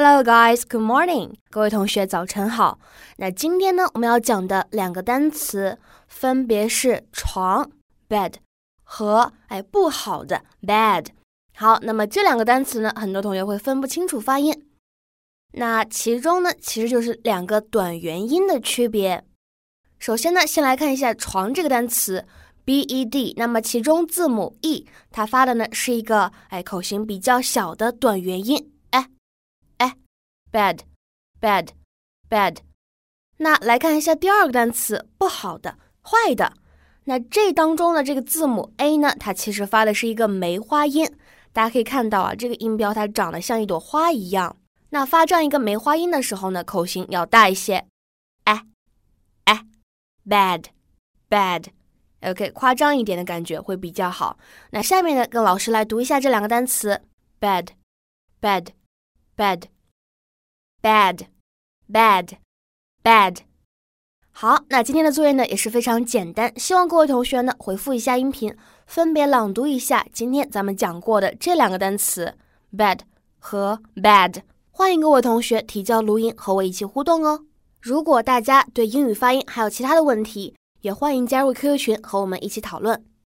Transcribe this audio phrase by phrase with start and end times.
[0.00, 0.62] Hello, guys.
[0.62, 1.32] Good morning.
[1.50, 2.78] 各位同学，早晨好。
[3.16, 7.68] 那今天呢，我们要讲的两个单词分别是床
[8.08, 8.34] （bed）
[8.84, 11.06] 和哎不好的 （bad）。
[11.56, 14.68] 好，那么这两个单词呢，很多同学会分不清楚发音。
[15.54, 19.24] 那其中呢，其实就是两个短元音的区别。
[19.98, 22.24] 首先呢，先来看一下床这个单词
[22.64, 23.34] b e d。
[23.36, 28.70] 那么其中字母 e，它发的呢是一个哎口型比较小的短元音。
[30.52, 30.80] Bad,
[31.40, 31.68] bad,
[32.28, 32.58] bad。
[33.38, 36.54] 那来看一下第二个单词，不好的、坏的。
[37.04, 41.06] 那这当中的这个字母 a 呢，它其实发的是一个梅花音。
[41.52, 44.56] 大家可以看到啊，这个音标它长得像一朵花一样。
[44.90, 47.86] 那发这样一个梅花音的时候呢，口型要大一些。
[48.44, 48.64] 哎，
[49.44, 49.64] 哎
[50.26, 50.64] ，bad,
[51.30, 51.66] bad。
[52.20, 54.38] OK，夸张一点的感觉会比较好。
[54.70, 57.00] 那下面呢，跟老师来读一下这两个单词
[57.40, 57.68] ：bad,
[58.40, 58.68] bad,
[59.36, 59.62] bad。
[60.82, 61.26] Bad,
[61.90, 62.30] bad,
[63.02, 63.38] bad。
[64.30, 68.54] 好，那今天的作业呢也是非常简单，希望各位同学呢回复一下音频，
[68.86, 72.34] 分别朗读一下今天咱们讲过的这两个单词
[72.76, 73.00] bad
[73.38, 74.42] 和 bad。
[74.70, 77.46] 欢迎各位同学提交录音和我一起互动哦。
[77.80, 83.04] 如果大家对英语发音还有其他的问题，也欢迎加入 QQ 群和我们一起讨论。